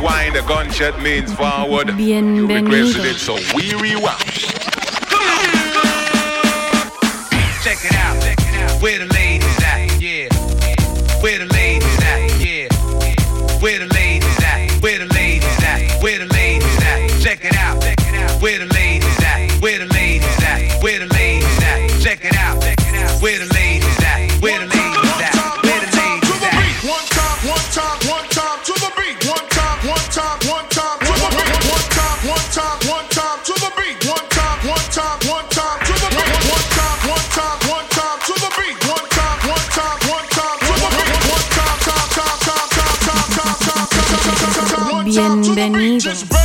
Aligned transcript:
rewind, 0.00 0.34
the 0.34 0.42
gunshot 0.42 1.00
means 1.02 1.32
forward. 1.34 1.88
You 1.98 2.46
requested 2.46 3.04
it, 3.04 3.18
so 3.18 3.34
we 3.54 3.74
rewind. 3.74 4.18
Check 7.62 7.84
it 7.84 7.94
out, 7.94 8.22
check 8.22 8.38
it 8.38 8.54
out. 8.62 8.82
Where 8.82 8.98
the 8.98 9.04
ladies 9.06 9.19
Just 46.00 46.39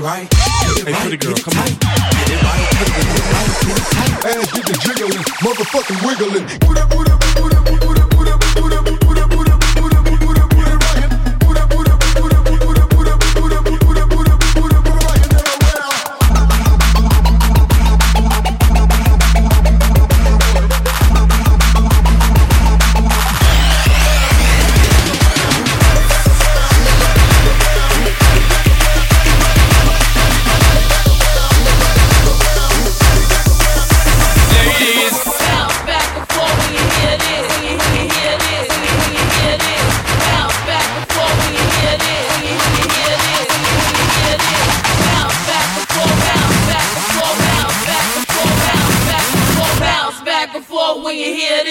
it 0.00 0.04
right. 0.04 0.30
Get 0.30 0.88
it 0.88 0.94
hey, 0.94 1.00
pretty 1.00 1.16
girl, 1.16 1.34
come 1.36 1.58
on. 1.58 1.66
Get 1.66 2.30
it 2.30 2.42
right, 2.42 2.64
get 2.72 2.88
it 2.88 3.26
right, 3.32 3.48
get 3.60 3.76
it 3.76 3.86
tight. 3.90 4.12
Ass 4.24 4.52
get 4.52 4.64
the 4.66 4.76
jiggling, 4.80 5.24
motherfucking 5.44 6.00
wiggling. 6.06 6.46
Booty, 6.60 6.82
booty, 6.90 7.14
booty, 7.36 7.58
booty, 7.68 8.04
booty, 8.16 8.34
booty, 8.54 8.76
booty, 8.84 9.06
booty. 9.06 9.19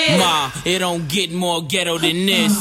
Bienvenidos. 0.09 1.67
ghetto 1.67 1.97
than 1.99 2.25
this. 2.25 2.53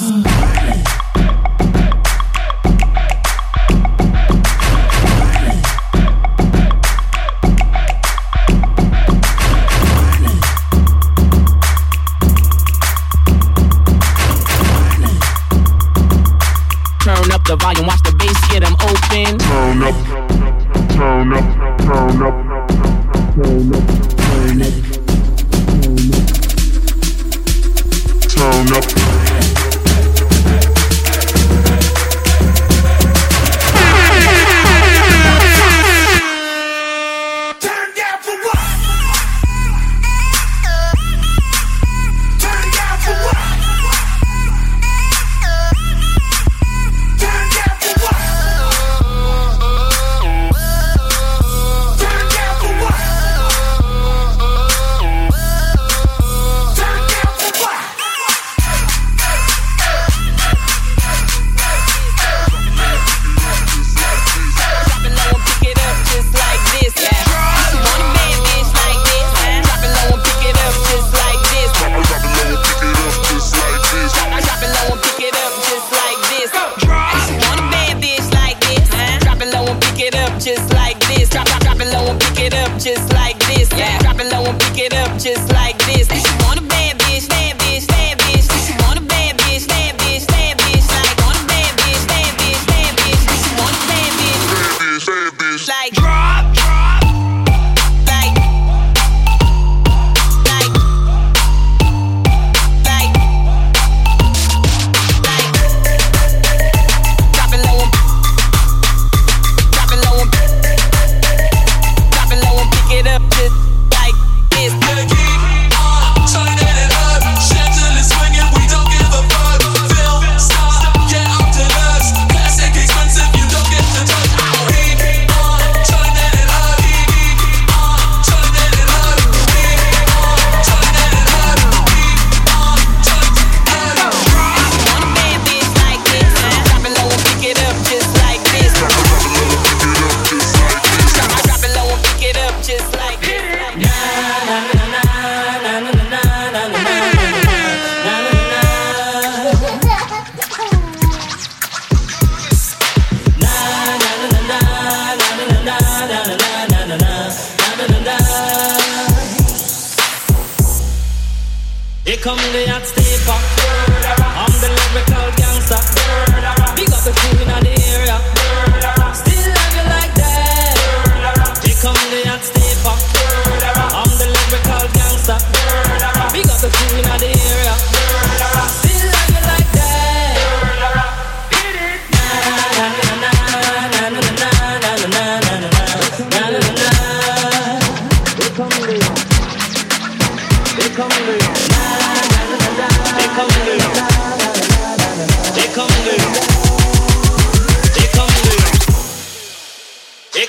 Turn 17.04 17.32
up 17.32 17.44
the 17.44 17.56
volume, 17.56 17.86
watch 17.86 18.02
the 18.02 18.12
bass, 18.18 18.48
get 18.50 18.62
them 18.62 18.76
open. 18.82 19.38
Turn 19.38 19.82
up, 19.82 19.94
turn 20.90 21.32
up, 21.32 21.44
turn 21.80 22.22
up, 22.22 22.34
turn 23.36 23.72
up, 23.72 23.72
turn 23.72 23.77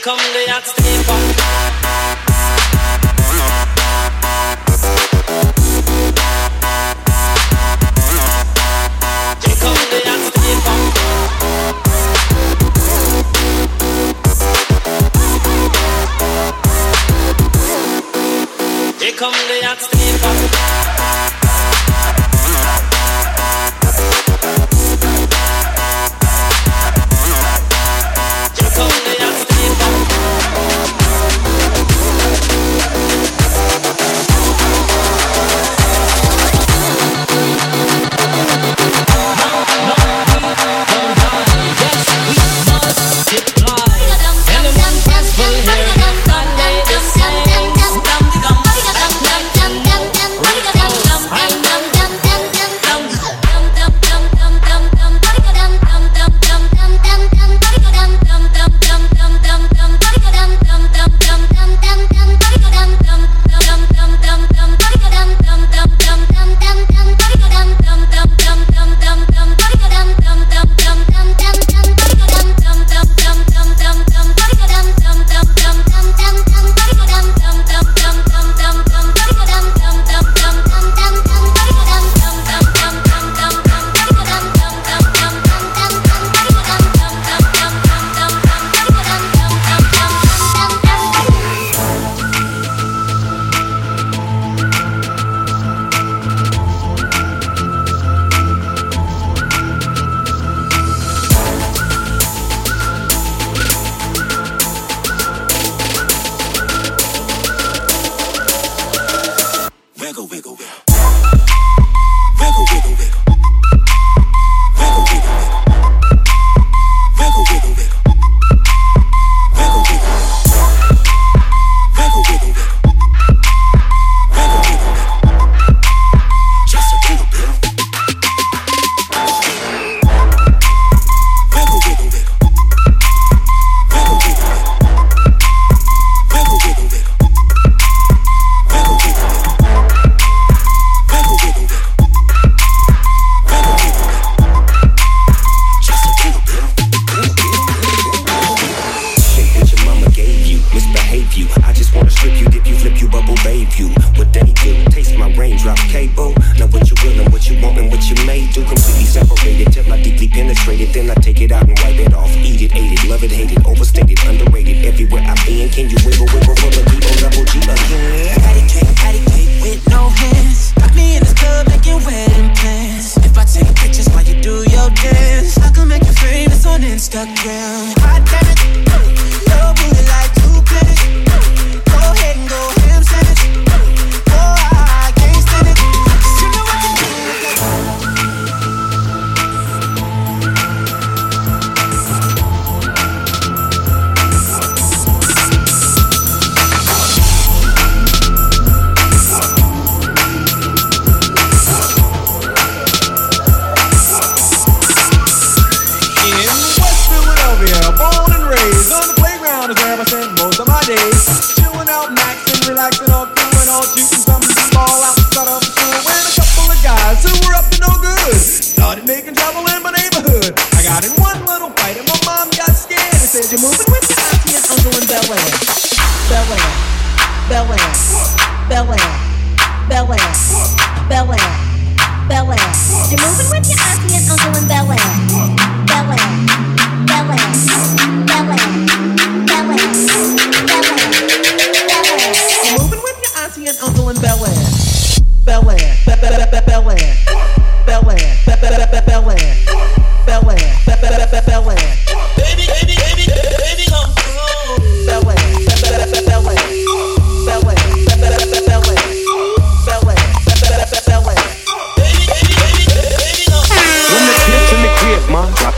come 0.01 0.18
the 0.18 0.46
hot 0.48 0.66
stepper. 0.66 1.99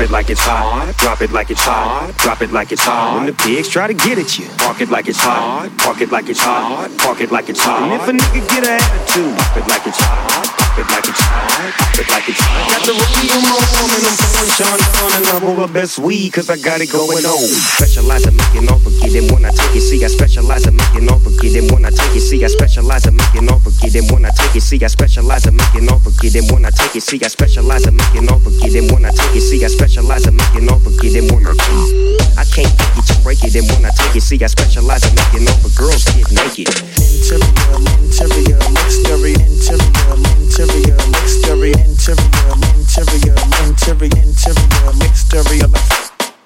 Drop 0.01 0.09
it 0.09 0.13
like 0.13 0.29
it's 0.31 0.41
hot. 0.41 0.95
Drop 0.97 1.21
it 1.21 1.31
like 1.31 1.51
it's 1.51 1.61
hot. 1.61 2.11
Drop 2.17 2.41
it 2.41 2.51
like 2.51 2.71
it's 2.71 2.81
hot. 2.81 3.17
When 3.17 3.27
the 3.27 3.33
pigs 3.33 3.69
try 3.69 3.85
to 3.85 3.93
get 3.93 4.17
at 4.17 4.39
you, 4.39 4.47
park 4.57 4.81
it 4.81 4.89
like 4.89 5.07
it's 5.07 5.19
hot. 5.19 5.69
Park 5.77 6.01
it 6.01 6.11
like 6.11 6.27
it's 6.27 6.39
hot. 6.39 6.89
Park 6.97 7.21
it 7.21 7.31
like 7.31 7.49
it's 7.49 7.59
hot. 7.59 7.83
And 7.83 7.93
if 7.93 8.07
a 8.07 8.11
nigga 8.11 8.49
get 8.49 8.63
an 8.65 8.81
attitude, 8.81 9.37
pop 9.37 9.57
it 9.57 9.67
like 9.67 9.85
it's 9.85 9.99
hot. 9.99 10.60
Pop 10.71 10.79
it 10.79 10.87
like 10.87 11.03
it's 11.03 11.19
hot. 11.19 11.75
Pop 11.75 11.99
it 11.99 12.07
like 12.07 12.29
it's 12.31 12.39
hot. 12.39 12.71
Got 12.71 12.83
the 12.87 12.95
rookie 12.95 13.27
on 13.27 13.43
and 13.43 14.07
I'm 14.07 14.15
pouring 14.15 14.51
Chandon 14.55 15.11
and 15.19 15.25
I'm 15.27 15.43
over 15.43 15.67
best 15.67 15.99
weed 15.99 16.31
cause 16.31 16.47
I 16.47 16.55
got 16.55 16.79
it 16.79 16.87
going 16.87 17.27
on. 17.27 17.43
Specialize 17.75 18.23
in 18.23 18.39
making 18.39 18.71
all 18.71 18.79
forget 18.79 19.11
them 19.11 19.27
when 19.35 19.43
I 19.43 19.51
take 19.51 19.75
it. 19.75 19.83
See, 19.83 19.99
I 19.99 20.07
specialize 20.07 20.63
in 20.63 20.79
making 20.79 21.11
all 21.11 21.19
forget 21.19 21.51
them 21.51 21.67
when 21.75 21.83
I 21.83 21.91
take 21.91 22.15
it. 22.15 22.23
See, 22.23 22.39
I 22.39 22.47
specialize 22.47 23.03
in 23.03 23.19
making 23.19 23.51
all 23.51 23.59
forget 23.59 23.91
them 23.91 24.07
when 24.15 24.23
I 24.23 24.31
take 24.31 24.55
it. 24.55 24.63
See, 24.63 24.79
I 24.79 24.87
specialize 24.87 25.43
in 25.43 25.59
making 25.59 25.91
all 25.91 25.99
forget 25.99 26.31
them 26.31 26.47
when 26.47 26.63
I 26.63 26.71
take 26.71 26.95
it. 26.95 27.03
See, 27.03 27.19
I 27.19 27.27
specialize 27.27 27.83
in 27.83 27.95
making 27.99 28.31
all 28.31 28.39
forget 28.39 28.71
them 28.71 28.87
when 28.95 29.03
I 29.03 29.11
take 29.11 29.35
it. 29.35 29.43
See, 29.43 29.59
I 29.59 29.67
specialize 29.67 30.23
in 30.23 30.39
making 30.39 30.71
all 30.71 30.79
forget 30.79 31.11
them 31.11 31.27
when 31.35 31.51
I 31.51 31.53
take 31.59 31.83
it. 31.83 32.31
I 32.39 32.47
can't 32.47 32.71
take 32.71 32.95
it, 32.95 33.11
you 33.11 33.17
break 33.27 33.43
it, 33.43 33.59
and 33.59 33.67
when 33.75 33.83
I 33.83 33.91
take 33.91 34.15
it, 34.15 34.23
see, 34.23 34.39
I 34.39 34.47
specialize 34.47 35.03
in 35.03 35.19
making 35.19 35.51
all 35.51 35.59
for 35.59 35.71
girls 35.75 36.07
get 36.15 36.31
naked. 36.31 36.71
Interior, 36.95 37.43
interior, 38.07 38.55
exterior, 38.87 39.35
interior, 39.35 40.30
interior, 40.51 40.99
exterior, 41.23 41.79
interior, 41.87 42.51
interior, 42.75 43.35
interior, 43.63 44.11
interior, 44.11 44.91
exterior, 45.07 45.71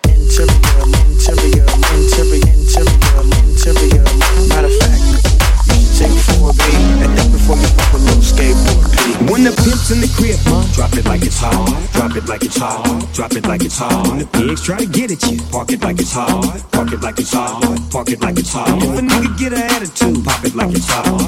interior, 0.05 0.61
interior, 1.09 1.65
interior, 1.65 2.45
interior, 2.45 3.25
interior. 3.41 4.05
Matter 4.45 4.69
of 4.69 4.77
fact, 4.77 5.01
you 5.01 5.73
should 5.73 5.97
take 5.97 6.17
4B 6.37 6.61
and 7.01 7.17
think 7.17 7.31
before 7.33 7.57
you 7.57 7.65
pop 7.73 7.93
little 7.97 8.21
skateboard. 8.21 8.85
When 9.31 9.43
the 9.43 9.49
pimp's 9.57 9.89
in 9.89 10.01
the 10.01 10.11
crib, 10.13 10.37
drop 10.75 10.93
it 10.93 11.05
like 11.05 11.23
it's 11.23 11.39
hot. 11.39 11.65
Drop 11.93 12.15
it 12.15 12.29
like 12.29 12.43
it's 12.43 12.57
hot. 12.57 13.09
Drop 13.11 13.33
it 13.33 13.47
like 13.47 13.63
it's 13.63 13.77
hot. 13.79 14.07
When 14.07 14.19
the 14.19 14.27
pigs 14.27 14.61
try 14.61 14.77
to 14.77 14.85
get 14.85 15.09
at 15.09 15.23
you, 15.31 15.41
park 15.49 15.71
it 15.71 15.81
like 15.81 15.99
it's 15.99 16.13
hot. 16.13 16.61
Park 16.71 16.93
it 16.93 17.01
like 17.01 17.17
it's 17.17 17.33
hot. 17.33 17.79
Park 17.89 18.09
it 18.09 18.21
like 18.21 18.37
it's 18.37 18.53
hot. 18.53 18.69
If 18.83 18.99
a 18.99 19.01
nigga 19.01 19.37
get 19.39 19.53
an 19.53 19.63
attitude, 19.63 20.23
pop 20.23 20.45
it 20.45 20.53
like 20.53 20.75
it's 20.75 20.85
hot. 20.85 21.24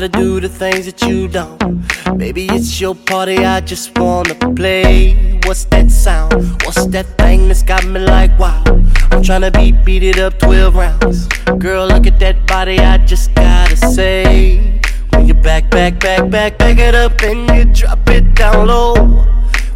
To 0.00 0.08
do 0.08 0.40
the 0.40 0.48
things 0.48 0.86
that 0.86 1.02
you 1.02 1.28
don't. 1.28 1.58
Baby, 2.16 2.46
it's 2.46 2.80
your 2.80 2.94
party, 2.94 3.44
I 3.44 3.60
just 3.60 3.98
wanna 3.98 4.34
play. 4.56 5.38
What's 5.44 5.64
that 5.66 5.90
sound? 5.90 6.32
What's 6.64 6.86
that 6.86 7.06
thing 7.18 7.48
that's 7.48 7.62
got 7.62 7.84
me 7.84 8.00
like 8.00 8.32
wow? 8.38 8.62
I'm 9.12 9.20
tryna 9.22 9.52
beat, 9.52 9.84
beat 9.84 10.02
it 10.02 10.18
up 10.18 10.38
12 10.38 10.74
rounds. 10.74 11.26
Girl, 11.58 11.86
look 11.86 12.06
at 12.06 12.18
that 12.20 12.46
body, 12.46 12.78
I 12.78 12.96
just 12.96 13.34
gotta 13.34 13.76
say. 13.76 14.80
When 15.10 15.26
you 15.26 15.34
back, 15.34 15.70
back, 15.70 16.00
back, 16.00 16.30
back, 16.30 16.56
back 16.56 16.78
it 16.78 16.94
up 16.94 17.20
and 17.20 17.40
you 17.54 17.64
drop 17.66 18.08
it 18.08 18.34
down 18.34 18.68
low. 18.68 18.94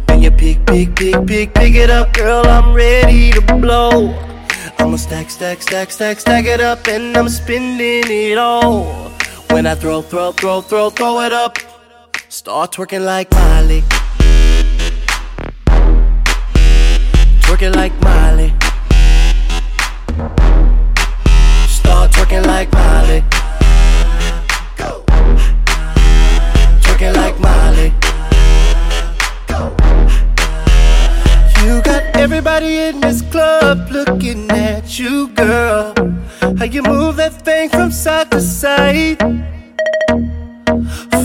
When 0.07 0.23
you 0.23 0.31
pick, 0.31 0.65
pick, 0.65 0.95
pick, 0.95 1.23
pick, 1.27 1.53
pick 1.53 1.75
it 1.75 1.91
up, 1.91 2.13
girl, 2.13 2.47
I'm 2.47 2.73
ready 2.73 3.29
to 3.31 3.41
blow. 3.57 4.09
I'ma 4.79 4.97
stack, 4.97 5.29
stack, 5.29 5.61
stack, 5.61 5.91
stack, 5.91 6.19
stack 6.19 6.45
it 6.45 6.61
up, 6.61 6.87
and 6.87 7.15
I'm 7.15 7.29
spending 7.29 8.05
it 8.09 8.39
all. 8.39 9.05
When 9.49 9.65
I 9.65 9.75
throw, 9.75 10.01
throw, 10.01 10.31
throw, 10.31 10.61
throw, 10.61 10.89
throw 10.89 11.21
it 11.21 11.31
up, 11.31 11.57
start 12.29 12.73
twerking 12.73 13.05
like 13.05 13.31
Miley. 13.31 13.83
Twerking 17.41 17.75
like 17.75 17.93
Miley. 18.01 18.53
Start 21.67 22.11
twerking 22.11 22.45
like 22.45 22.71
Miley. 22.73 23.23
Go. 24.75 25.03
Twerking 26.81 27.15
like 27.15 27.39
Miley. 27.39 27.93
You 31.65 31.81
got 31.81 32.03
everybody 32.15 32.77
in 32.77 32.99
this 32.99 33.21
club 33.21 33.89
looking 33.89 34.51
at 34.51 34.99
you, 34.99 35.29
girl. 35.29 35.93
How 36.41 36.65
you 36.65 36.81
move 36.83 37.15
that 37.17 37.41
thing 37.43 37.69
from 37.69 37.91
side 37.91 38.31
to 38.31 38.41
side. 38.41 39.19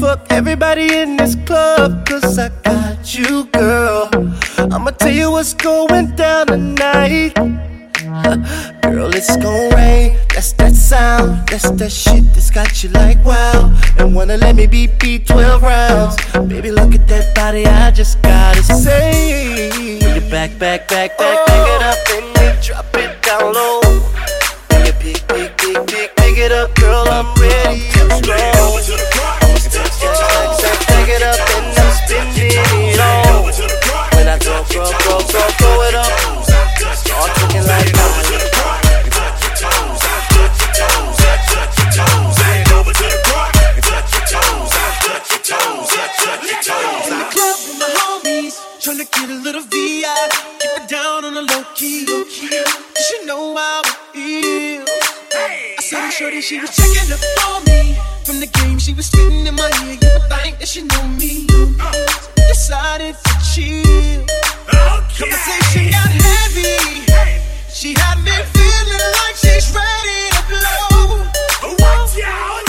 Fuck 0.00 0.26
everybody 0.30 0.96
in 0.96 1.16
this 1.16 1.34
club, 1.46 2.06
cause 2.06 2.38
I 2.38 2.48
got 2.62 3.14
you, 3.14 3.44
girl. 3.52 4.08
I'ma 4.58 4.90
tell 4.92 5.12
you 5.12 5.30
what's 5.30 5.54
going 5.54 6.14
down 6.16 6.46
tonight. 6.46 7.34
Girl, 8.82 9.14
it's 9.14 9.36
gon' 9.36 9.70
rain. 9.74 10.16
That's 10.34 10.52
that 10.54 10.74
sound. 10.74 11.48
That's 11.48 11.70
that 11.70 11.92
shit 11.92 12.24
that's 12.34 12.50
got 12.50 12.82
you 12.82 12.90
like 12.90 13.22
wow. 13.24 13.76
And 13.98 14.14
wanna 14.14 14.36
let 14.36 14.56
me 14.56 14.66
beat 14.66 14.98
beat 14.98 15.26
12 15.26 15.62
rounds. 15.62 16.16
Baby, 16.48 16.70
look 16.70 16.94
at 16.94 17.06
that 17.08 17.34
body. 17.34 17.66
I 17.66 17.90
just 17.90 18.22
gotta 18.22 18.62
say. 18.62 19.70
When 20.02 20.22
you 20.22 20.30
back, 20.30 20.58
back, 20.58 20.88
back, 20.88 21.18
back, 21.18 21.46
back 21.46 21.68
it 21.68 21.82
up 21.82 21.98
and 22.14 22.26
you 22.56 22.62
drop 22.62 22.86
it 22.94 23.22
down 23.22 23.52
low. 23.52 24.09
When 24.80 24.86
you 24.86 24.94
pick, 24.94 25.20
pick, 25.28 25.52
pick, 25.58 25.76
pick, 25.88 26.16
pick 26.16 26.38
it 26.38 26.52
up, 26.52 26.74
girl, 26.76 27.06
I'm 27.06 27.26
ready 27.36 27.80
to 27.92 28.08
go. 28.24 28.80
Stack 28.80 29.04
it 31.04 31.20
up 31.20 31.36
and 31.36 31.76
I'm 31.76 31.92
spending 32.00 32.48
it 32.88 32.96
all. 32.96 33.44
When 34.16 34.24
I 34.26 34.38
throw, 34.38 34.64
throw, 34.64 34.86
throw, 34.86 35.18
throw, 35.20 35.48
throw 35.60 35.82
it 35.84 35.94
up. 35.94 36.08
Start 36.96 37.28
looking 37.42 37.66
like 37.68 37.92
Miley. 37.92 38.40
In 47.04 47.18
the 47.18 47.26
club 47.28 47.58
with 47.68 47.76
my 47.78 47.84
homies, 48.00 48.56
tryna 48.80 49.04
get 49.12 49.28
a 49.28 49.34
little 49.44 49.60
VI. 49.60 50.08
Keep 50.58 50.72
it 50.72 50.88
down 50.88 51.26
on 51.26 51.34
the 51.34 51.42
low 51.42 51.64
key. 51.74 52.06
Cause 52.06 53.10
you 53.10 53.26
know 53.26 53.54
how 53.56 53.82
it 54.14 54.16
is. 54.16 54.69
The 55.90 56.08
shorty, 56.08 56.40
she 56.40 56.60
was 56.60 56.70
checking 56.76 57.12
up 57.12 57.18
on 57.48 57.64
me. 57.64 57.96
From 58.24 58.38
the 58.38 58.46
game, 58.46 58.78
she 58.78 58.94
was 58.94 59.06
spitting 59.06 59.44
in 59.44 59.56
my 59.56 59.68
ear. 59.82 59.98
You 60.00 60.08
would 60.14 60.22
think 60.30 60.60
that 60.60 60.68
she 60.68 60.82
know 60.82 61.08
me. 61.18 61.48
Decided 62.46 63.16
to 63.16 63.32
chill. 63.50 64.24
Conversation 65.18 65.90
got 65.90 66.10
heavy. 66.14 67.02
She 67.74 67.94
had 67.98 68.22
me 68.22 68.30
feeling 68.54 69.06
like 69.18 69.34
she's 69.34 69.74
ready 69.74 70.30
to 70.30 70.42
blow. 70.46 71.26
Watch 71.74 72.22
out! 72.24 72.59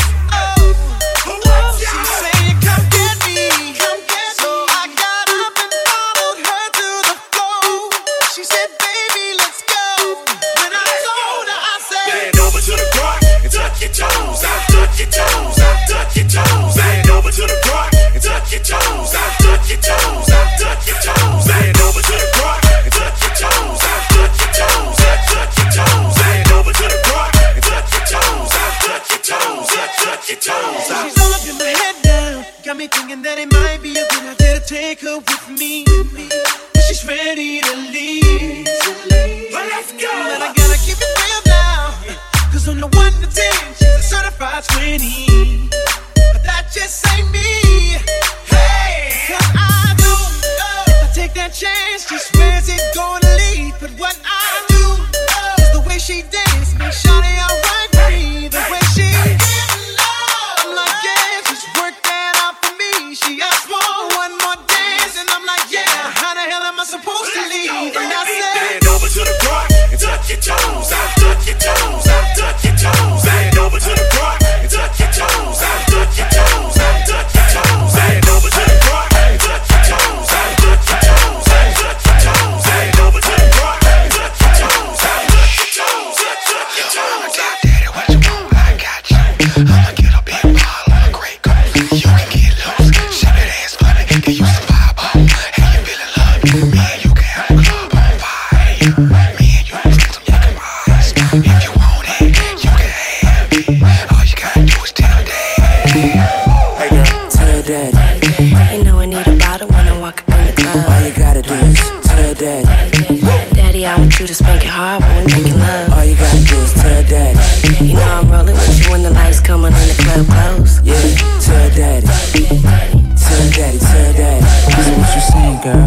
Girl? 125.62 125.86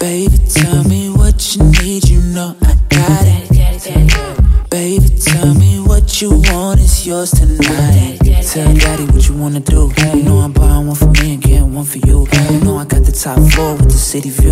Baby, 0.00 0.38
tell 0.48 0.84
me 0.84 1.10
what 1.10 1.54
you 1.54 1.64
need, 1.82 2.08
you 2.08 2.20
know 2.34 2.56
I 2.62 2.74
got 2.88 3.24
it. 3.26 4.70
Baby, 4.70 5.08
tell 5.20 5.52
me 5.54 5.80
what 5.80 6.22
you 6.22 6.30
want, 6.30 6.80
it's 6.80 7.06
yours 7.06 7.30
tonight. 7.30 8.18
Tell 8.42 8.74
daddy 8.74 9.04
what 9.04 9.28
you 9.28 9.34
wanna 9.36 9.60
do. 9.60 9.92
You 10.14 10.22
know 10.22 10.38
I'm 10.38 10.52
buying 10.52 10.86
one 10.86 10.96
for 10.96 11.10
me 11.10 11.34
and 11.34 11.42
getting 11.42 11.74
one 11.74 11.84
for 11.84 11.98
you. 11.98 12.26
You 12.50 12.60
know 12.60 12.78
I 12.78 12.84
got 12.84 13.04
the 13.04 13.12
top 13.12 13.38
floor 13.52 13.74
with 13.76 13.90
the 13.90 13.98
city 14.10 14.30
view. 14.30 14.51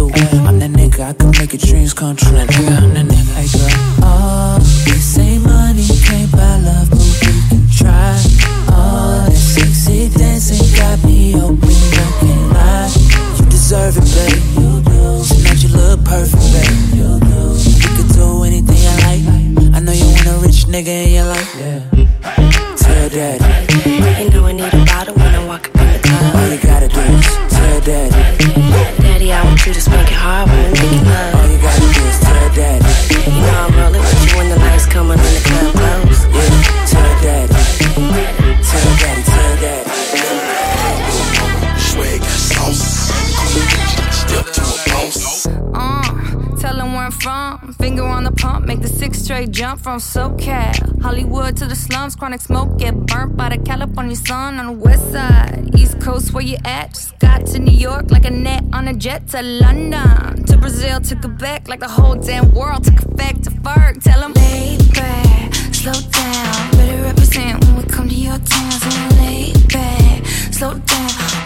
Finger 47.81 48.05
on 48.05 48.25
the 48.25 48.33
pump, 48.33 48.67
make 48.67 48.83
the 48.83 48.89
six 48.89 49.23
straight 49.23 49.51
jump 49.53 49.81
from 49.81 50.01
SoCal. 50.01 51.01
Hollywood 51.01 51.57
to 51.57 51.67
the 51.67 51.75
slums, 51.75 52.15
chronic 52.15 52.43
smoke, 52.43 52.79
get 52.79 52.95
burnt 53.07 53.39
by 53.39 53.49
the 53.49 53.57
California 53.57 54.15
sun 54.17 54.59
on 54.59 54.67
the 54.67 54.73
west 54.73 55.11
side. 55.11 55.71
East 55.75 55.99
Coast, 55.99 56.35
where 56.35 56.45
you 56.45 56.59
at? 56.67 56.93
Just 56.93 57.19
got 57.21 57.47
to 57.47 57.59
New 57.59 57.73
York 57.73 58.11
like 58.11 58.27
a 58.27 58.31
net 58.31 58.65
on 58.75 58.89
a 58.89 58.93
jet 58.93 59.27
to 59.29 59.41
London. 59.41 60.45
To 60.45 60.59
Brazil, 60.59 61.01
to 61.01 61.17
Quebec, 61.17 61.69
like 61.69 61.81
the 61.81 61.89
whole 61.89 62.17
damn 62.17 62.53
world 62.53 62.85
took 62.85 62.99
effect 62.99 63.45
to 63.45 63.51
Ferg. 63.51 64.03
Tell 64.03 64.21
them, 64.21 64.35
lay 64.35 64.77
back, 64.93 65.55
slow 65.73 65.93
down. 65.93 66.71
Better 66.73 67.03
represent 67.03 67.65
when 67.65 67.77
we 67.79 67.85
come 67.85 68.11
to 68.11 68.15
your 68.15 68.39
town. 68.39 68.73
So 68.73 69.17
lay 69.17 69.55
back, 69.69 70.27
slow 70.53 70.75
down. 70.75 71.30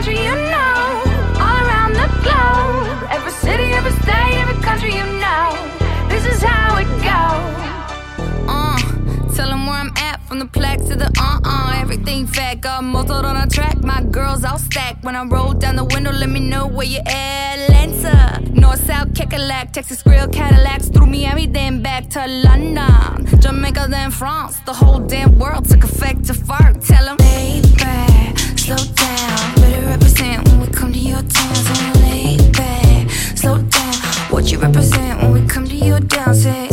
country 0.00 0.24
you 0.24 0.34
know. 0.34 1.02
All 1.44 1.60
around 1.66 1.92
the 1.92 2.08
globe. 2.24 3.10
Every 3.10 3.32
city, 3.32 3.64
every 3.64 3.92
state, 4.02 4.34
every 4.42 4.62
country 4.62 4.94
you 4.94 5.04
know. 5.20 5.48
This 6.08 6.24
is 6.24 6.42
how 6.42 6.78
it 6.78 6.88
goes. 7.04 8.48
Uh, 8.48 8.78
tell 9.34 9.50
them 9.50 9.66
where 9.66 9.76
I'm 9.76 9.92
at 9.98 10.22
from 10.26 10.38
the 10.38 10.46
plaque 10.46 10.78
to 10.86 10.96
the 10.96 11.12
uh 11.20 11.40
uh. 11.44 11.74
Everything 11.76 12.26
fat, 12.26 12.62
got 12.62 12.82
motored 12.82 13.26
on 13.26 13.36
a 13.36 13.46
track. 13.46 13.82
My 13.82 14.02
girls 14.02 14.42
all 14.42 14.56
stacked. 14.58 15.04
When 15.04 15.16
I 15.16 15.22
roll 15.24 15.52
down 15.52 15.76
the 15.76 15.84
window, 15.84 16.12
let 16.12 16.30
me 16.30 16.40
know 16.40 16.66
where 16.66 16.86
you 16.86 17.00
at. 17.00 17.58
Atlanta, 17.58 18.40
North, 18.58 18.82
South, 18.86 19.08
Kekalak, 19.12 19.72
Texas 19.72 20.02
Grill, 20.02 20.28
Cadillacs. 20.28 20.88
Through 20.88 21.08
Miami, 21.08 21.46
then 21.46 21.82
back 21.82 22.08
to 22.10 22.26
London. 22.26 23.26
Jamaica, 23.38 23.88
then 23.90 24.10
France. 24.10 24.60
The 24.60 24.72
whole 24.72 25.00
damn 25.00 25.38
world 25.38 25.68
took 25.68 25.84
effect 25.84 26.24
to 26.28 26.32
fart. 26.34 26.80
Tell 26.80 27.04
them, 27.04 27.18
back, 27.76 28.38
slow 28.38 28.82
down. 28.94 29.49
Represent 30.10 30.48
when 30.48 30.60
we 30.60 30.66
come 30.66 30.92
to 30.92 30.98
your 30.98 31.22
town. 31.22 31.54
So 31.54 32.00
lay 32.00 32.36
back, 32.50 33.10
slow 33.36 33.58
down. 33.58 33.94
What 34.30 34.50
you 34.50 34.58
represent 34.58 35.22
when 35.22 35.32
we 35.32 35.46
come 35.46 35.66
to 35.68 35.76
your 35.76 36.00
town? 36.00 36.34
Say, 36.34 36.68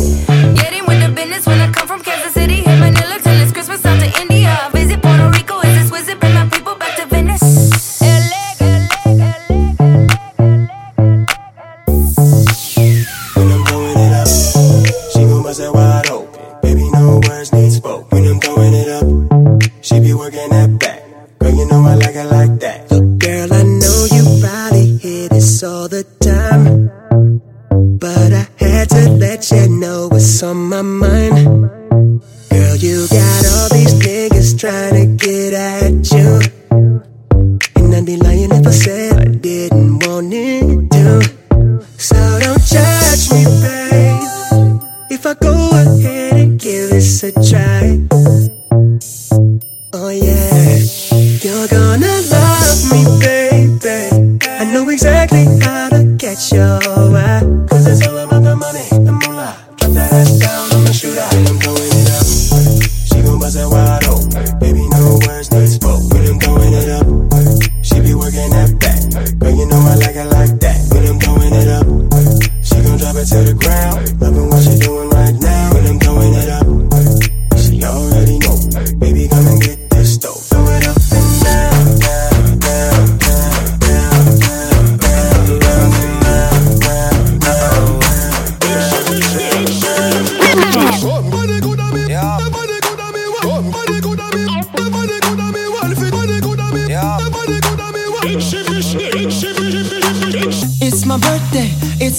at 35.54 36.10
you. 36.12 36.40
And 37.76 37.94
I'd 37.94 38.06
be 38.06 38.16
lying 38.16 38.50
if 38.52 38.66
I 38.66 38.70
said 38.70 38.97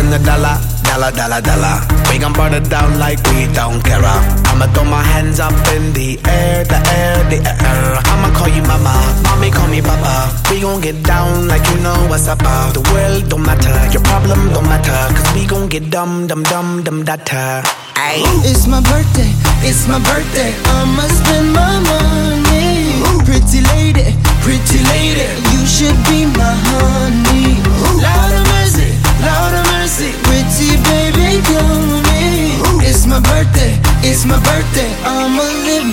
Spend 0.00 0.14
a 0.14 0.24
dollar, 0.24 0.56
dollar, 0.88 1.12
dollar, 1.12 1.42
dollar. 1.42 1.76
We 2.08 2.16
gon' 2.16 2.32
burn 2.32 2.54
it 2.54 2.70
down 2.70 2.98
like 2.98 3.20
we 3.28 3.52
don't 3.52 3.84
care. 3.84 4.00
I'ma 4.00 4.64
throw 4.72 4.84
my 4.88 5.02
hands 5.02 5.38
up 5.38 5.52
in 5.76 5.92
the 5.92 6.16
air, 6.24 6.64
the 6.64 6.80
air, 6.96 7.20
the 7.28 7.36
air. 7.44 8.00
I'ma 8.08 8.32
call 8.32 8.48
you 8.48 8.62
mama, 8.62 8.96
mommy 9.24 9.50
call 9.50 9.68
me 9.68 9.82
papa. 9.82 10.32
We 10.48 10.62
gon' 10.62 10.80
get 10.80 11.02
down 11.02 11.48
like 11.48 11.60
you 11.68 11.76
know 11.84 12.00
what's 12.08 12.28
up. 12.28 12.40
uh. 12.42 12.72
The 12.72 12.80
world 12.96 13.28
don't 13.28 13.44
matter, 13.44 13.76
your 13.92 14.00
problem 14.00 14.40
don't 14.54 14.64
matter. 14.64 14.96
Cause 15.12 15.34
we 15.34 15.44
gon' 15.44 15.68
get 15.68 15.90
dumb, 15.90 16.26
dumb, 16.26 16.44
dumb, 16.44 16.82
dumb, 16.82 17.04
data. 17.04 17.60
Ayy. 18.00 18.24
It's 18.48 18.66
my 18.66 18.80
birthday, 18.80 19.28
it's 19.68 19.86
my 19.86 20.00
birthday. 20.08 20.56
I'ma 20.80 21.04
spend 21.12 21.52
my 21.52 21.76
money. 21.92 23.04
Pretty 23.28 23.60
lady, 23.76 24.16
pretty 24.40 24.80
lady, 24.96 25.28
you 25.52 25.60
should 25.68 25.98
be 26.08 26.24
my 26.24 26.56
honey. 26.72 27.60
Lord 28.00 28.29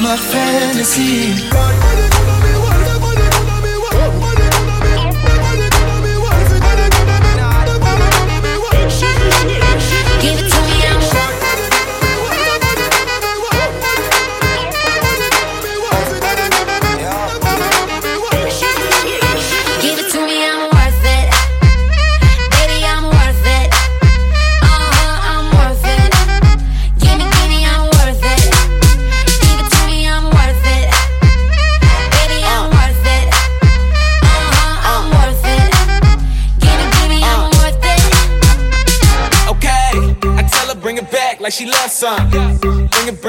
my 0.07 0.15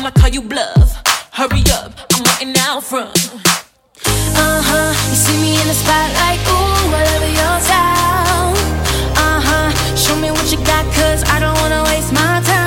I'ma 0.00 0.10
call 0.12 0.30
you 0.30 0.40
bluff. 0.40 0.96
Hurry 1.30 1.62
up, 1.74 1.92
I'm 2.14 2.22
waiting 2.24 2.54
out 2.56 2.82
front. 2.82 3.12
Uh 4.34 4.62
huh. 4.64 4.94
You 5.10 5.14
see 5.14 5.36
me 5.42 5.60
in 5.60 5.66
the 5.68 5.74
spotlight, 5.74 6.40
ooh, 6.48 6.96
I 6.96 7.04
love 7.04 7.28
your 7.40 7.56
style. 7.68 8.56
Uh 9.14 9.40
huh. 9.44 9.96
Show 9.96 10.16
me 10.16 10.30
what 10.30 10.50
you 10.50 10.56
got, 10.64 10.86
cause 10.94 11.22
I 11.24 11.38
don't 11.38 11.54
wanna 11.60 11.84
waste 11.84 12.14
my 12.14 12.40
time. 12.46 12.59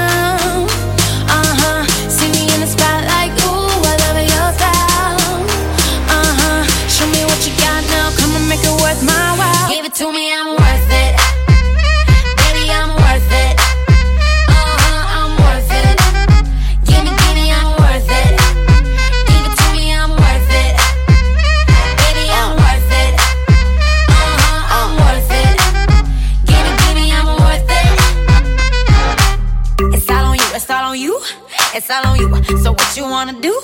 It's 31.83 31.91
all 31.91 32.07
on 32.07 32.17
you. 32.17 32.57
So 32.59 32.71
what 32.71 32.95
you 32.97 33.03
wanna 33.03 33.33
do? 33.41 33.59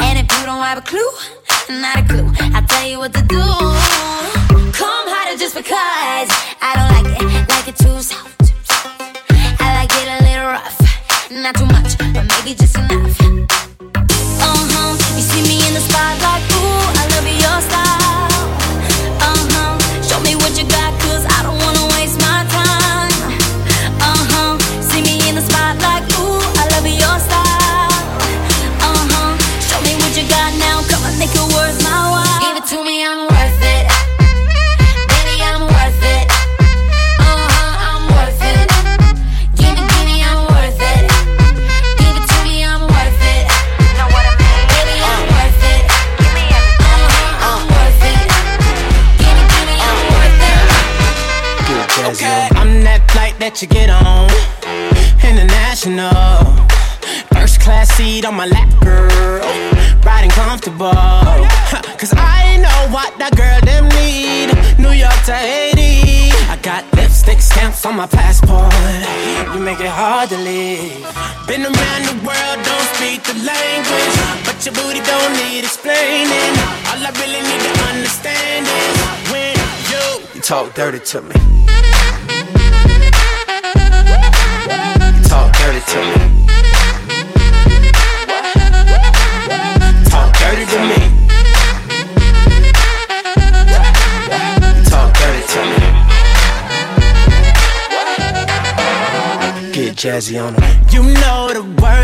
And 0.00 0.18
if 0.18 0.38
you 0.38 0.46
don't 0.46 0.62
have 0.62 0.78
a 0.78 0.82
clue, 0.82 1.10
not 1.68 1.98
a 1.98 2.04
clue, 2.04 2.30
I'll 2.54 2.66
tell 2.66 2.86
you 2.88 2.98
what 2.98 3.12
to 3.14 3.22
do. 3.22 3.42
Come 4.78 5.03
the 72.14 72.26
world, 72.26 72.58
don't 72.64 72.88
speak 72.94 73.22
the 73.24 73.34
language. 73.42 74.16
But 74.46 74.64
your 74.64 74.74
booty 74.74 75.00
don't 75.00 75.32
need 75.42 75.64
explaining. 75.64 76.52
All 76.90 77.02
I 77.02 77.10
really 77.20 77.42
need 77.42 77.62
to 77.68 77.72
understand 77.90 78.66
is 78.66 78.96
when 79.32 79.54
you, 79.90 80.04
you 80.34 80.40
talk 80.40 80.74
dirty 80.74 81.00
to 81.00 81.22
me. 81.22 81.34
You 85.14 85.22
talk 85.28 85.52
dirty 85.58 85.80
to 85.92 85.98
me. 86.10 86.16
Talk 90.10 90.30
dirty 90.42 90.64
to 90.74 90.80
me. 90.90 90.98
Talk 94.90 95.10
dirty 95.18 95.44
to 95.54 95.60
me. 95.70 95.78
Get 99.72 99.96
jazzy 99.96 100.36
on 100.40 100.54
them. 100.54 100.62
You 100.92 101.02
know 101.02 101.50
the 101.52 101.62
words 101.82 102.03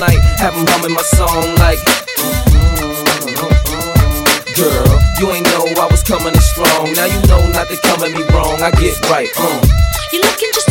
Night, 0.00 0.20
have 0.38 0.54
'em 0.54 0.66
humming 0.66 0.92
my 0.92 1.02
song 1.02 1.54
like. 1.56 1.80
Girl, 4.56 4.98
you 5.18 5.30
ain't 5.32 5.46
know 5.50 5.64
I 5.82 5.86
was 5.90 6.02
coming 6.02 6.34
in 6.34 6.40
strong. 6.40 6.92
Now 6.94 7.06
you 7.06 7.20
know 7.26 7.42
not 7.50 7.68
to 7.68 7.76
come 7.76 8.02
at 8.04 8.12
me 8.12 8.22
wrong. 8.32 8.62
I 8.62 8.70
get 8.70 8.94
right, 9.10 9.28
uh. 9.38 9.60
You're 10.12 10.22
looking 10.22 10.50
just 10.54 10.63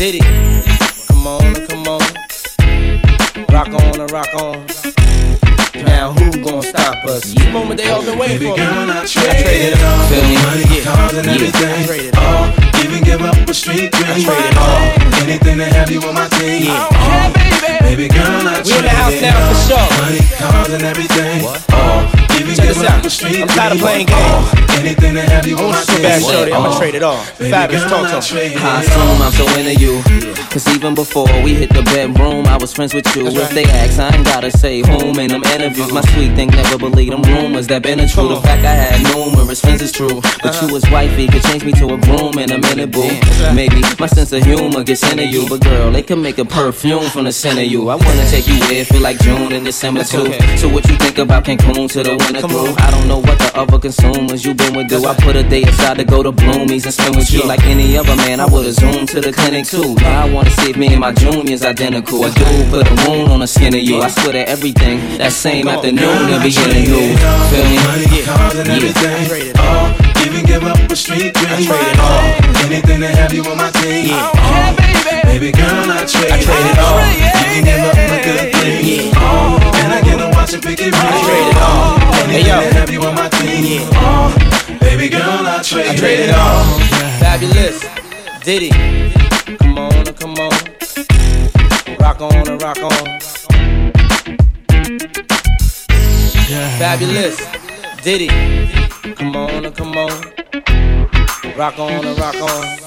Diddy. 0.00 0.20
Come 1.08 1.26
on, 1.26 1.54
come 1.68 1.86
on. 1.86 2.00
Rock 3.52 3.68
on 3.68 4.06
rock 4.06 4.32
on. 4.32 4.66
Now 5.84 6.14
who 6.14 6.42
gon' 6.42 6.62
stop 6.62 7.04
us? 7.04 7.34
The 7.34 7.50
moment 7.52 7.82
they 7.82 7.90
all 7.90 8.02
been 8.02 8.18
waiting 8.18 8.38
for. 8.38 8.56
girl, 8.56 8.90
I 8.90 9.04
trade 9.04 9.44
Yeah. 9.44 9.76
it 9.76 9.82
all. 9.84 10.06
Feel 10.08 10.22
me? 10.24 10.36
Money, 10.36 10.80
cars, 10.80 11.12
and 11.12 11.26
Yeah. 11.26 11.34
everything. 11.34 12.06
It 12.08 12.16
all. 12.16 12.48
Oh, 12.48 12.82
even 12.82 13.04
give 13.04 13.20
up 13.20 13.36
a 13.46 13.52
street 13.52 13.92
dream. 13.92 14.24
trade 14.24 14.46
it 14.48 14.56
all. 14.56 15.20
Anything 15.20 15.58
to 15.58 15.64
have 15.66 15.90
you 15.90 16.00
on 16.00 16.14
my 16.14 16.28
team. 16.28 16.62
Yeah. 16.62 16.72
All. 16.72 16.88
Oh, 16.94 17.80
baby 17.82 18.08
girl, 18.08 18.48
I 18.48 18.62
We 18.64 18.72
in 18.72 18.82
the 18.82 18.88
house 18.88 19.20
now 19.20 19.52
for 19.52 19.58
sure. 19.68 19.88
Money, 20.00 20.24
cars, 20.38 20.72
and 20.72 20.82
everything. 20.82 21.44
All. 21.44 21.69
Even 22.50 22.64
Check 22.64 22.74
this 22.74 22.82
up 22.82 22.90
out. 22.90 23.06
a 23.06 23.10
street 23.10 23.42
I'm 23.42 23.48
tired 23.48 23.72
of 23.74 23.78
playing 23.78 24.06
games. 24.06 24.26
All. 24.26 24.80
Anything 24.82 25.14
to 25.14 25.22
have 25.22 25.46
you 25.46 25.56
on 25.56 25.70
my 25.70 25.82
Too 25.82 25.92
team. 25.94 26.02
bad, 26.02 26.22
shorty. 26.22 26.52
I'ma 26.52 26.66
uh-huh. 26.66 26.78
trade 26.80 26.94
it 26.96 27.02
all. 27.04 27.22
Baby 27.38 27.52
Fabolous, 27.54 27.88
girl, 27.88 28.02
talk 28.02 28.10
I 28.10 28.20
to 28.20 28.26
trade 28.26 28.52
it 28.52 28.60
I 28.60 28.82
assume 28.82 29.22
I'm 29.22 29.32
so 29.32 29.44
into 29.54 29.74
you. 29.78 30.02
Cause 30.50 30.66
even 30.74 30.96
before 30.96 31.30
we 31.44 31.54
hit 31.54 31.70
the 31.70 31.82
bedroom, 31.82 32.46
I 32.46 32.56
was 32.56 32.72
friends 32.72 32.92
with 32.92 33.06
you. 33.14 33.22
That's 33.22 33.36
If 33.36 33.42
right. 33.42 33.54
they 33.54 33.64
ask, 33.70 34.00
I 34.00 34.16
ain't 34.16 34.24
gotta 34.24 34.50
say 34.50 34.80
whom 34.80 35.16
in 35.20 35.30
them 35.30 35.44
interviews. 35.44 35.92
My 35.92 36.00
sweet 36.10 36.34
thing 36.34 36.48
never 36.50 36.76
believed 36.76 37.12
them 37.12 37.22
rumors 37.22 37.68
that 37.68 37.84
been 37.84 38.00
a 38.00 38.08
true. 38.08 38.28
The 38.28 38.40
fact 38.40 38.64
I 38.64 38.74
had 38.74 38.98
numerous 39.14 39.60
friends 39.60 39.82
is 39.82 39.92
true. 39.92 40.20
But 40.42 40.58
you 40.58 40.66
uh-huh. 40.66 40.72
was 40.72 40.90
wifey, 40.90 41.28
could 41.28 41.44
change 41.44 41.64
me 41.64 41.70
to 41.78 41.94
a 41.94 41.98
broom 41.98 42.34
in 42.38 42.50
a 42.50 42.58
minute, 42.58 42.90
boo. 42.90 43.06
Maybe 43.54 43.80
my 44.00 44.08
sense 44.08 44.32
of 44.32 44.42
humor 44.42 44.82
gets 44.82 45.08
into 45.08 45.24
you. 45.24 45.46
But 45.48 45.60
girl, 45.62 45.92
they 45.92 46.02
can 46.02 46.20
make 46.20 46.38
a 46.38 46.44
perfume 46.44 47.04
from 47.10 47.24
the 47.26 47.32
scent 47.32 47.60
of 47.60 47.66
you. 47.66 47.88
I 47.88 47.94
wanna 47.94 48.26
take 48.26 48.48
you 48.48 48.58
where 48.66 48.84
feel 48.84 49.02
like 49.02 49.20
June 49.20 49.52
and 49.52 49.64
December 49.64 50.02
too. 50.02 50.32
So 50.56 50.68
what 50.68 50.88
you 50.88 50.96
think 50.96 51.18
about 51.18 51.44
Cancun 51.44 51.88
to 51.92 52.02
the 52.02 52.16
winter 52.16 52.39
through? 52.48 52.74
I 52.78 52.90
don't 52.90 53.08
know 53.08 53.18
what 53.18 53.38
the 53.38 53.50
other 53.54 53.78
consumers 53.78 54.44
you 54.44 54.54
been 54.54 54.74
with 54.74 54.88
do. 54.88 55.04
I 55.04 55.14
put 55.14 55.36
a 55.36 55.42
day 55.42 55.62
aside 55.62 55.98
to 55.98 56.04
go 56.04 56.22
to 56.22 56.32
Bloomies 56.32 56.84
and 56.84 56.94
spend 56.94 57.16
with 57.16 57.30
you 57.32 57.42
like 57.44 57.62
any 57.64 57.96
other 57.96 58.16
man. 58.16 58.40
I 58.40 58.46
would've 58.46 58.74
zoomed 58.74 59.08
to 59.10 59.20
the 59.20 59.32
clinic 59.32 59.66
too. 59.66 59.94
Now 59.96 60.26
I 60.26 60.30
wanna 60.32 60.50
see 60.50 60.70
if 60.70 60.76
me 60.76 60.88
and 60.88 61.00
my 61.00 61.12
junior's 61.12 61.64
identical. 61.64 62.24
A 62.24 62.30
dude 62.30 62.70
put 62.70 62.86
a 62.86 62.94
wound 63.08 63.32
on 63.32 63.40
the 63.40 63.46
skin 63.46 63.74
of 63.74 63.80
you. 63.80 64.00
I 64.00 64.08
swear 64.08 64.32
that 64.32 64.48
everything 64.48 65.18
that 65.18 65.32
same 65.32 65.68
afternoon 65.68 66.26
they'll 66.26 66.42
be 66.42 66.50
getting 66.50 66.84
you. 66.84 67.16
Feel 67.50 67.64
me? 67.70 67.76
Money, 67.84 68.22
cars, 68.22 68.54
and 68.56 68.68
everything. 68.68 69.56
All. 69.58 69.92
Oh, 69.92 70.24
even 70.26 70.44
give 70.46 70.64
up 70.64 70.78
a 70.90 70.96
street 70.96 71.34
dream. 71.34 71.68
Oh, 71.70 72.00
all. 72.00 72.64
Anything 72.66 73.00
to 73.00 73.08
have 73.08 73.32
you 73.32 73.42
on 73.44 73.56
my 73.56 73.70
team. 73.70 74.14
All. 74.14 74.32
Oh, 74.34 74.76
baby 75.24 75.52
girl, 75.52 75.90
I 75.90 76.04
trade, 76.06 76.30
I 76.30 76.38
trade 76.42 76.66
it 76.70 76.78
all. 76.78 77.00
You 77.20 77.30
can 77.32 77.64
give 77.64 77.80
up 77.80 77.96
a 77.96 78.18
good 78.24 78.52
thing. 78.54 79.14
All. 79.14 79.19
And 80.52 80.66
I 80.66 80.74
get 80.74 80.78
to 80.80 80.80
watch 80.80 80.80
it 80.80 80.80
pick 80.80 80.80
it 80.80 80.92
right. 80.92 81.04
I 81.04 81.22
trade 81.22 81.48
it 81.48 81.56
all. 81.62 82.00
Anything 82.28 82.44
to 82.44 82.78
have 82.78 82.90
you 82.90 83.02
on 83.02 83.14
my 83.14 83.28
team. 83.28 83.82
All. 83.94 84.30
Uh, 84.30 84.78
baby 84.80 85.08
girl, 85.08 85.46
I 85.46 85.62
trade, 85.62 85.86
I 85.86 85.96
trade 85.96 86.20
it 86.20 86.30
all. 86.34 86.64
Fabolous. 87.20 87.78
Diddy. 88.42 88.70
Come 89.58 89.78
on, 89.78 90.04
come 90.14 90.34
on. 90.38 90.50
Rock 92.00 92.20
on 92.20 92.48
and 92.48 92.62
rock 92.62 92.78
on. 92.78 92.90
Yeah. 96.48 96.78
Fabolous. 96.78 97.38
Diddy. 98.02 98.28
Come 99.14 99.36
on, 99.36 99.72
come 99.72 99.96
on. 99.96 100.10
Rock 101.56 101.78
on 101.78 102.04
and 102.06 102.18
rock 102.18 102.36
on. 102.36 102.80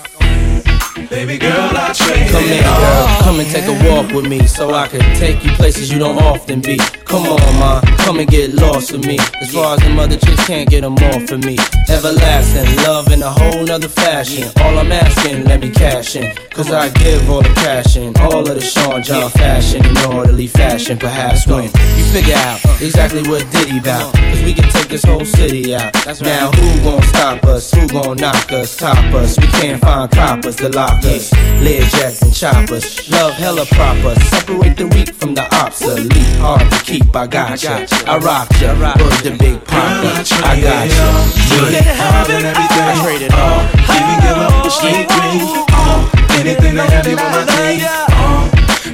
Baby 1.14 1.38
girl, 1.38 1.52
I 1.54 1.94
trade 1.94 2.32
Come 2.32 2.44
here, 2.44 2.64
girl. 2.64 2.74
Oh, 2.74 3.20
come 3.22 3.40
and 3.40 3.48
take 3.48 3.66
a 3.66 3.88
walk 3.88 4.12
with 4.14 4.28
me 4.28 4.48
so 4.48 4.74
I 4.74 4.88
can 4.88 5.00
take 5.16 5.46
you 5.46 5.52
places 5.52 5.92
you 5.92 6.00
don't 6.00 6.18
often 6.18 6.60
be. 6.60 6.78
Come 7.06 7.28
on, 7.28 7.60
ma, 7.60 7.82
come 7.98 8.18
and 8.20 8.28
get 8.28 8.56
lost 8.56 8.92
with 8.92 9.06
me. 9.06 9.20
As 9.40 9.54
far 9.54 9.76
as 9.76 9.84
the 9.84 9.92
mother 9.92 10.18
chicks 10.18 10.44
can't 10.48 10.68
get 10.68 10.82
them 10.82 10.96
off 10.96 11.30
of 11.30 11.46
me. 11.46 11.56
Everlasting 11.88 12.76
love 12.78 13.12
in 13.12 13.22
a 13.22 13.30
whole 13.30 13.64
nother 13.64 13.88
fashion. 13.88 14.50
All 14.62 14.80
I'm 14.80 14.92
asking, 14.92 15.44
let 15.44 15.62
me 15.62 15.70
cash 15.70 16.16
in. 16.16 16.36
Cause 16.50 16.72
I 16.72 16.90
give 16.90 17.30
all 17.30 17.44
the 17.44 17.54
cash 17.62 17.96
in. 17.96 18.18
All 18.18 18.40
of 18.40 18.56
the 18.56 18.62
Sean 18.62 19.04
John 19.04 19.30
fashion 19.30 19.86
in 19.86 19.98
orderly 20.12 20.48
fashion. 20.48 20.98
Perhaps 20.98 21.46
when 21.46 21.66
you 21.66 22.04
figure 22.12 22.34
out 22.36 22.60
exactly 22.82 23.22
what 23.30 23.46
Diddy 23.52 23.80
bout. 23.80 24.16
Cause 24.16 24.44
we 24.44 24.54
can 24.56 24.68
take 24.72 24.88
this 24.88 25.04
whole 25.04 25.26
city 25.26 25.76
out. 25.76 25.94
Now 26.22 26.50
who 26.52 26.84
gon' 26.84 27.04
stop 27.04 27.44
us? 27.44 27.72
Who 27.72 27.88
gon' 27.88 28.18
knock 28.18 28.52
us? 28.52 28.76
Top 28.76 28.98
us? 29.14 29.38
We 29.40 29.46
can't 29.48 29.80
find 29.80 30.10
coppers 30.12 30.56
to 30.56 30.70
lock 30.70 31.03
us. 31.06 31.32
Lead 31.62 31.84
jacks 31.92 32.22
and 32.22 32.34
choppers. 32.34 33.10
Love 33.10 33.34
hella 33.34 33.66
proper. 33.66 34.16
Separate 34.32 34.78
the 34.78 34.88
weak 34.88 35.14
from 35.14 35.36
the 35.36 35.44
obsolete. 35.56 36.12
Hard 36.40 36.70
to 36.72 36.80
keep, 36.84 37.16
I 37.16 37.28
got 37.28 37.62
ya. 37.64 37.86
I 38.08 38.18
rock 38.18 38.50
ya. 38.60 38.74
Word 38.74 39.20
the 39.24 39.36
big 39.38 39.64
papa. 39.66 40.24
I 40.44 40.60
got 40.60 40.88
ya. 40.88 41.06
You 41.52 41.62
can 41.72 41.84
have 41.84 42.30
it 42.30 42.44
everything. 42.46 42.84
I 42.84 42.96
trade 43.04 43.24
it 43.28 43.34
all. 43.34 43.62
Even 43.96 44.18
give 44.24 44.40
up 44.40 44.64
the 44.64 44.70
street 44.70 45.08
dreams. 45.08 45.52
Uh, 45.72 46.40
anything 46.40 46.76
to 46.76 46.84
have 46.84 47.08
you 47.08 47.18
on 47.18 47.32
my 47.32 47.44
team. 47.48 47.84
Uh, 48.14 48.50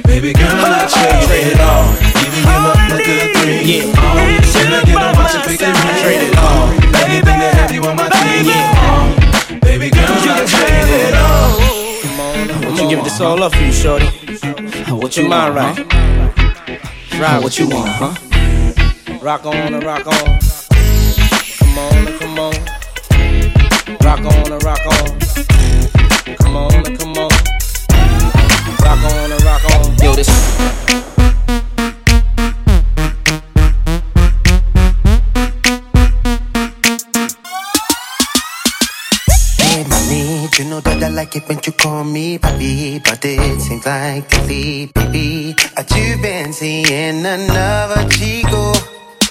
baby 0.06 0.32
girl, 0.32 0.50
I 0.50 0.86
trade 0.90 1.54
it 1.54 1.60
all. 1.60 1.86
Even 2.22 2.42
give 2.46 2.66
up 2.70 2.80
the 2.90 2.96
good 3.02 3.28
things. 3.38 3.66
Yeah. 3.66 3.94
Uh, 3.94 4.40
can 4.50 4.72
I 4.72 4.82
get 4.84 4.98
a 4.98 5.10
and 5.10 5.44
pick 5.46 5.62
it 5.62 5.74
Trade 6.02 6.24
it 6.26 6.36
all. 6.38 6.70
Anything 7.02 7.38
to 7.38 7.48
have 7.58 7.72
you 7.72 7.82
on 7.84 7.96
my 7.96 8.08
team. 8.08 8.46
Uh, 8.50 9.60
baby 9.60 9.90
girl, 9.90 10.06
I 10.06 10.44
trade 10.46 10.90
it 10.90 11.14
all. 11.14 11.29
Give 12.90 13.04
this 13.04 13.20
all 13.20 13.40
up 13.40 13.54
for 13.54 13.62
you, 13.62 13.70
shorty. 13.70 14.06
What 14.90 15.16
you 15.16 15.28
mind, 15.28 15.54
right? 15.54 15.78
Right, 17.20 17.40
what 17.40 17.56
you 17.56 17.68
want, 17.68 17.88
huh? 17.88 19.18
Rock 19.22 19.46
on 19.46 19.54
and 19.54 19.84
rock 19.84 20.08
on. 20.08 20.38
Come 21.60 21.78
on 21.78 21.96
and 21.96 22.18
come 22.18 22.38
on. 22.40 22.52
Rock 24.02 24.18
on 24.18 24.52
and 24.52 24.64
rock 24.64 24.86
on. 24.86 25.20
Come 26.34 26.56
on 26.56 26.74
and 26.74 26.98
come 26.98 27.16
on. 27.16 27.30
Rock 28.82 29.04
on 29.04 29.30
and 29.30 29.42
rock 29.44 29.64
on. 29.72 29.96
Yo, 30.02 30.12
this. 30.12 30.89
Like 41.14 41.36
it 41.36 41.48
when 41.48 41.58
you 41.64 41.72
call 41.72 42.04
me 42.04 42.38
papi, 42.38 43.02
but 43.02 43.24
it 43.24 43.60
seems 43.60 43.84
like 43.86 44.30
lately, 44.32 44.86
baby, 44.94 45.54
that 45.76 45.90
you've 45.96 46.22
been 46.22 46.52
seeing 46.52 47.24
another 47.24 48.08
chico. 48.08 48.72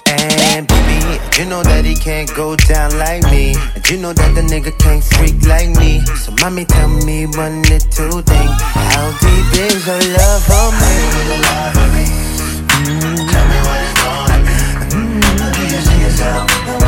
And 0.07 0.67
baby, 0.67 1.19
you 1.37 1.45
know 1.45 1.63
that 1.63 1.85
he 1.85 1.95
can't 1.95 2.33
go 2.35 2.55
down 2.55 2.97
like 2.97 3.23
me, 3.31 3.55
and 3.75 3.89
you 3.89 3.97
know 3.97 4.13
that 4.13 4.35
the 4.35 4.41
nigga 4.41 4.77
can't 4.79 5.03
freak 5.03 5.45
like 5.45 5.69
me. 5.77 6.01
So, 6.23 6.31
mommy, 6.41 6.65
tell 6.65 6.89
me 6.89 7.25
one 7.27 7.61
little 7.63 8.21
thing: 8.21 8.49
How 8.93 9.11
deep 9.21 9.47
is 9.69 9.85
your 9.85 10.01
love 10.17 10.43
for 10.43 10.67
me? 10.81 10.95
Mm. 12.79 13.29
Tell 13.31 13.47
me 13.51 13.59
what 13.67 13.79
it's 13.85 13.95
gonna 14.01 14.37
be. 14.47 14.57
Mm. 14.95 15.53
Do 15.53 15.61
you 15.61 15.81
see 15.81 16.01
yourself 16.01 16.78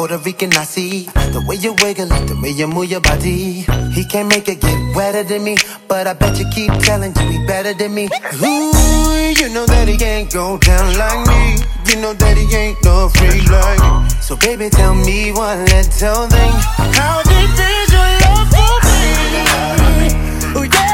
Puerto 0.00 0.16
Rican, 0.16 0.50
I 0.54 0.64
see 0.64 1.04
the 1.30 1.44
way 1.46 1.56
you 1.56 1.74
wiggle 1.74 2.10
it, 2.10 2.26
the 2.26 2.34
way 2.40 2.48
you 2.48 2.66
move 2.66 2.90
your 2.90 3.02
body. 3.02 3.66
He 3.92 4.02
can't 4.06 4.30
make 4.30 4.48
it 4.48 4.58
get 4.58 4.96
wetter 4.96 5.22
than 5.22 5.44
me, 5.44 5.58
but 5.88 6.06
I 6.06 6.14
bet 6.14 6.38
you 6.38 6.46
keep 6.54 6.72
telling 6.80 7.12
you 7.14 7.28
he 7.28 7.46
better 7.46 7.74
than 7.74 7.92
me. 7.92 8.08
Ooh, 8.40 9.34
you 9.36 9.50
know 9.52 9.66
that 9.66 9.88
he 9.88 9.98
can't 9.98 10.32
go 10.32 10.56
down 10.56 10.96
like 10.96 11.28
me. 11.28 11.60
You 11.84 12.00
know 12.00 12.14
that 12.14 12.34
he 12.38 12.48
ain't 12.56 12.82
no 12.82 13.10
freak 13.10 13.44
like 13.50 13.78
me. 13.78 14.08
So 14.22 14.36
baby, 14.36 14.70
tell 14.70 14.94
me 14.94 15.32
one 15.32 15.66
little 15.66 16.26
thing. 16.32 16.54
How 16.96 17.20
deep 17.20 17.52
is 17.60 17.92
your 17.92 18.10
love 18.24 18.48
for 18.56 18.80
me? 18.88 20.60
Ooh, 20.60 20.64
yeah. 20.64 20.89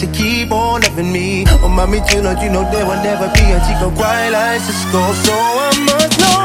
You 0.00 0.08
keep 0.08 0.50
on 0.50 0.80
loving 0.82 1.12
me. 1.12 1.44
Oh, 1.62 1.68
mommy, 1.68 1.98
you 2.12 2.20
know, 2.20 2.32
you 2.42 2.50
know, 2.50 2.68
there 2.70 2.84
will 2.84 3.02
never 3.02 3.28
be 3.32 3.44
a 3.52 3.60
chico 3.64 3.90
quite 3.94 4.30
like 4.30 4.60
Sisqo. 4.60 5.14
So 5.24 5.32
I 5.32 5.84
must 5.86 6.18
know. 6.18 6.43